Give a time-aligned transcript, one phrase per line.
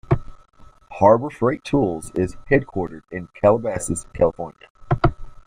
[0.93, 4.67] Harbor Freight Tools is headquartered in Calabasas, California.